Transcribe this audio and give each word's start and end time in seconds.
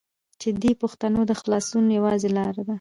چې 0.41 0.49
دې 0.61 0.71
پښتنو 0.81 1.19
د 1.25 1.31
خلاصونو 1.41 1.89
يوازينۍ 1.97 2.31
لاره 2.37 2.61